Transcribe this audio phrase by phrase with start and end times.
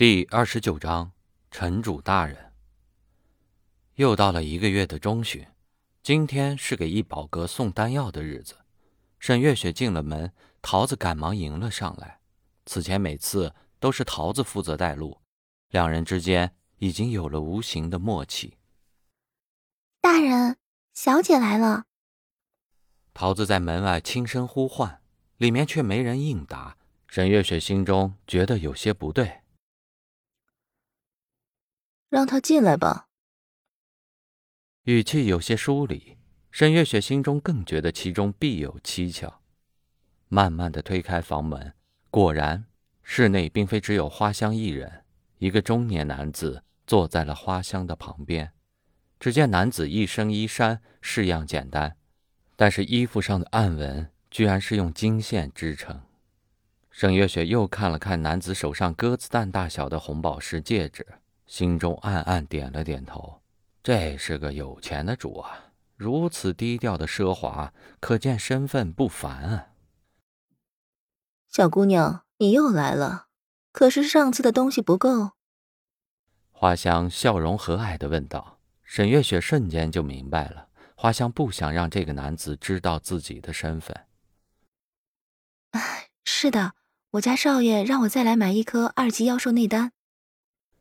[0.00, 1.12] 第二十九章，
[1.50, 2.54] 城主大人。
[3.96, 5.46] 又到了一个月的中旬，
[6.02, 8.54] 今天是给易宝阁送丹药的日子。
[9.18, 10.32] 沈月雪进了门，
[10.62, 12.18] 桃子赶忙迎了上来。
[12.64, 15.20] 此前每次都是桃子负责带路，
[15.68, 18.56] 两人之间已经有了无形的默契。
[20.00, 20.56] 大人，
[20.94, 21.84] 小姐来了。
[23.12, 25.02] 桃子在门外轻声呼唤，
[25.36, 26.78] 里面却没人应答。
[27.06, 29.42] 沈月雪心中觉得有些不对。
[32.10, 33.06] 让他进来吧。
[34.82, 36.18] 语气有些疏离，
[36.50, 39.40] 沈月雪心中更觉得其中必有蹊跷。
[40.28, 41.72] 慢慢的推开房门，
[42.10, 42.66] 果然，
[43.04, 45.04] 室内并非只有花香一人。
[45.38, 48.52] 一个中年男子坐在了花香的旁边。
[49.20, 51.96] 只见男子一身衣衫式样简单，
[52.56, 56.02] 但是衣服上的暗纹居然是用金线织成。
[56.90, 61.06] 沈月雪又看了看男子手上鸽子蛋大小的红宝石戒指。
[61.50, 63.42] 心中暗暗点了点头，
[63.82, 65.72] 这是个有钱的主啊！
[65.96, 69.66] 如此低调的奢华，可见身份不凡啊。
[71.48, 73.26] 小姑娘，你又来了，
[73.72, 75.32] 可是上次的东西不够？
[76.52, 78.60] 花香笑容和蔼的问道。
[78.84, 84.06] 沈月雪瞬间就明白了，花香不想让这个男子知道自己的身份。
[85.72, 86.74] 哎，是的，
[87.10, 89.90] 我家少爷让我再来买一颗二级妖兽内丹。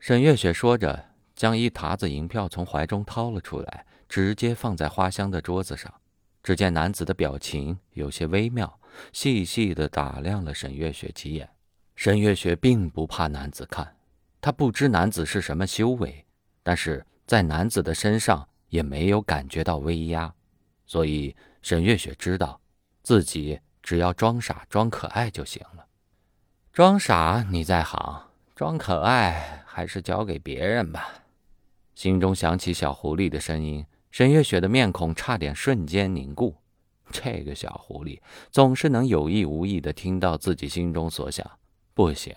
[0.00, 5.92] 沈月雪说着，将一沓子银票从怀中掏了出来，直接放在花香的桌子上。
[6.42, 8.80] 只见男子的表情有些微妙，
[9.12, 11.50] 细细的打量了沈月雪几眼。
[11.96, 13.94] 沈月雪并不怕男子看，
[14.40, 16.24] 她不知男子是什么修为，
[16.62, 20.32] 但是在男子的身上也没有感觉到威压，
[20.86, 22.58] 所以沈月雪知道，
[23.02, 25.84] 自己只要装傻装可爱就行了。
[26.72, 28.29] 装傻你在行，
[28.60, 29.64] 装可爱。
[29.64, 31.08] 还是交给别人吧。
[31.94, 36.58] 心中想起小狐狸的声音，沈月雪的面孔差点瞬间凝固。
[37.10, 38.20] 这个小狐狸
[38.50, 41.50] 总是能有意无意的听到自己心中所想。
[41.94, 42.36] 不行，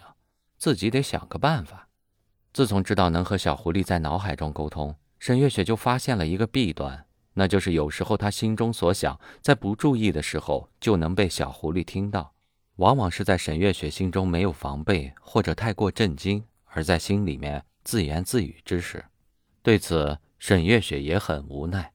[0.57, 1.89] 自己得想个办法。
[2.53, 12.32] 自从知道能和小狐狸在脑海中沟通，沈月雪就发现了一个弊端，那就是有时候她心中所想，在不注意的时候就能被小狐狸听到。
[12.77, 16.43] 往往是在沈月雪心中没有防备或者太过震惊。
[16.75, 19.05] 而在心里面自言自语之时，
[19.61, 21.93] 对此沈月雪也很无奈。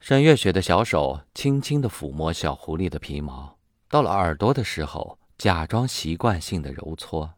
[0.00, 3.56] 沈月雪的小手轻轻地抚摸小狐狸的皮毛，
[3.88, 7.34] 到了耳朵的时候，假装习惯性的揉搓。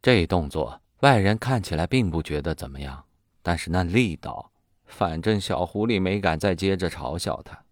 [0.00, 3.04] 这动作外人看起来并不觉得怎么样，
[3.42, 4.50] 但是那力道，
[4.86, 7.64] 反正小狐狸没敢再接着嘲笑他。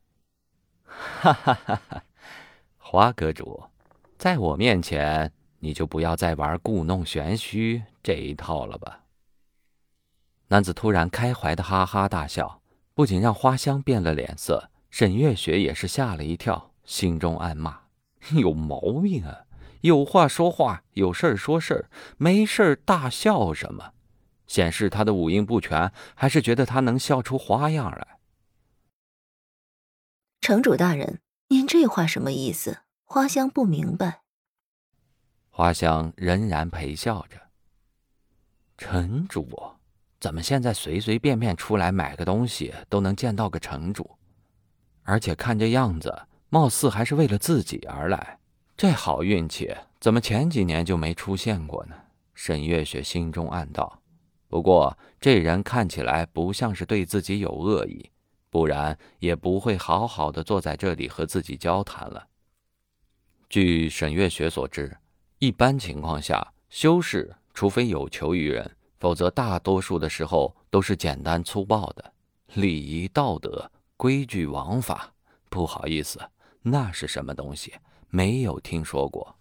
[0.84, 2.04] 哈哈哈哈！
[2.76, 3.64] 花阁主，
[4.22, 5.32] 在我面前。
[5.58, 9.04] 你就不要再玩故弄玄虚这一套了吧。
[10.48, 12.60] 男子突然开怀的哈哈大笑，
[12.94, 17.82] 不仅让花香变了脸色，沈月雪也是吓了一跳，心中暗骂：
[18.32, 19.44] 有毛病啊！
[19.82, 23.92] 有话说话，有事儿说事儿，没事儿大笑什么？
[24.46, 28.18] 显示他的五音不全，还是觉得他能笑出花样来？
[30.40, 32.78] 城主大人，您这话什么意思？
[33.12, 34.22] 花香不明白。
[35.50, 37.36] 花香仍然陪笑着。
[38.78, 39.46] 城主，
[40.18, 44.16] 怎么现在随随便便出来买个东西都能见到个城主？
[45.02, 48.38] 而且看这样子，貌似还是为了自己而来。
[48.78, 51.94] 这好运气，怎么前几年就没出现过呢？
[52.32, 54.00] 沈月雪心中暗道。
[54.48, 58.10] 不过这人看起来不像是对自己有恶意，
[58.48, 62.28] 不然也不会好好的坐在这里和自己交谈了。
[63.52, 64.96] 据沈月雪所知。
[65.38, 72.14] 一般情况下，修士除非有求于人，否则大多数的时候都是简单粗暴的。
[72.54, 75.12] 礼仪道德、规矩王法，
[75.50, 76.18] 不好意思，
[76.62, 77.74] 那是什么东西？
[78.08, 79.36] 没有听说过。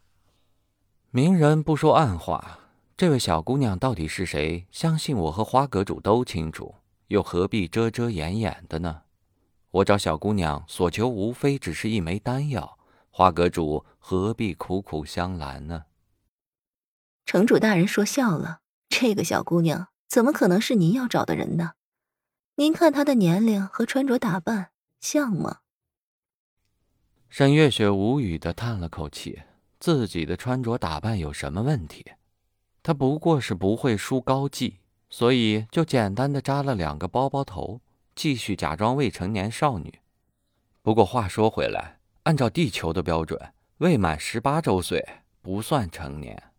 [1.11, 2.59] 明人不说暗话，
[2.97, 4.67] 这位小姑娘到底是谁？
[4.71, 6.75] 相信我和花阁主都清楚，
[7.07, 9.03] 又何必遮遮掩掩的呢？
[9.71, 12.77] 我找小姑娘所求，无非只是一枚丹药，
[13.11, 15.85] 花阁主何必苦苦相拦呢？
[17.25, 21.73] 城主大人说笑了，这个小姑娘怎么可能是您要找的人呢？
[22.55, 25.59] 您看她的年龄和穿着打扮像吗？
[27.29, 29.41] 沈月雪无语的叹了口气，
[29.79, 32.05] 自己的穿着打扮有什么问题？
[32.83, 34.77] 她不过是不会梳高髻，
[35.09, 37.81] 所以就简单的扎了两个包包头，
[38.15, 39.99] 继续假装未成年少女。
[40.81, 43.39] 不过话说回来，按照地球的标准，
[43.77, 45.03] 未满十八周岁
[45.41, 46.51] 不算成年。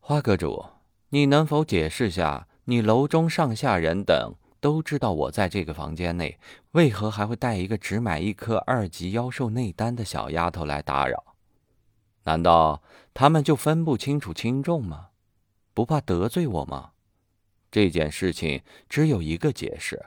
[0.00, 0.64] 花阁主，
[1.10, 6.38] 你能否解释下，你楼中上下人等都知道我在这个房间内，
[6.72, 11.22] 为何还会带一个只买一颗二级妖兽内丹的小丫头来打扰？
[12.24, 15.08] 难道他们就分不清楚轻重吗？
[15.74, 16.92] 不怕得罪我吗？
[17.70, 20.06] 这件事情只有一个解释，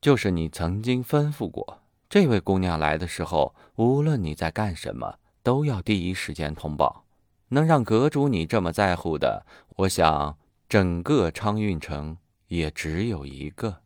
[0.00, 1.83] 就是你曾经吩咐过，
[2.14, 7.04] 这位姑娘来的时候，无论你在干什么，都要第一时间通报。
[7.48, 10.38] 能让阁主你这么在乎的，我想
[10.68, 12.16] 整个昌运城
[12.46, 13.78] 也只有一个。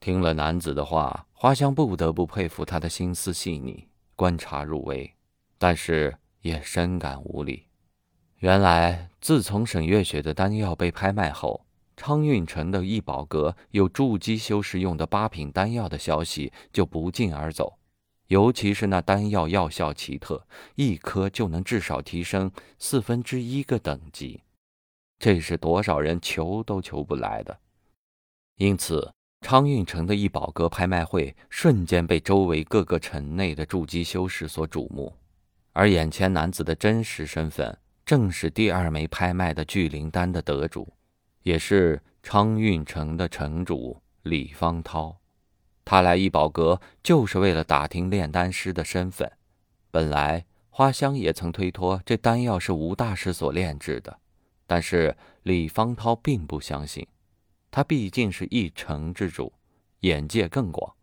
[0.00, 3.86] 听了男子的话，花香不得不佩服他的心思细腻，
[4.16, 5.12] 观察入微，
[5.58, 7.66] 但是也深感无力。
[8.38, 11.66] 原来，自从沈月雪的丹药被拍卖后，
[12.02, 17.76] 昌运城的易宝阁有筑基修士用的八品丹药的消息就不胫而走。
[18.28, 20.42] 尤其是那丹药药效奇特，
[20.76, 24.40] 一颗就能至少提升四分之一个等级，
[25.18, 27.58] 这是多少人求都求不来的。
[28.56, 29.12] 因此，
[29.42, 35.14] 昌运城的一宝阁拍卖会瞬间被周围各个城内的筑基修士所瞩目。
[35.74, 37.76] 而眼前男子的真实身份，
[38.06, 40.90] 正是第二枚拍卖的聚灵丹的得主，
[41.42, 45.16] 也是昌运城的城主李方涛。
[45.84, 49.30] 他来易宝阁就是为了打听炼丹师的身份。
[49.90, 54.18] 本来花香也曾推脱这丹药是吴大师所炼制的，
[54.66, 57.06] 但是李方涛并不相信。
[57.70, 59.52] 他毕竟是一城之主，
[60.00, 60.94] 眼界更广。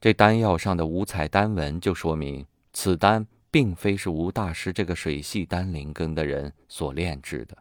[0.00, 7.56] 这丹药上的五彩丹纹就说明此丹并非是吴大师这个水系丹灵根的人所炼制的。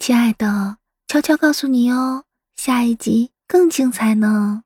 [0.00, 0.78] 亲爱的，
[1.08, 2.24] 悄悄告诉你哦，
[2.56, 4.64] 下一集更精彩呢。